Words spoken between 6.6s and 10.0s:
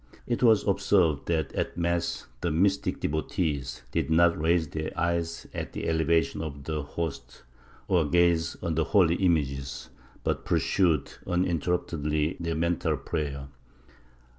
the Host or gaze on the holy images,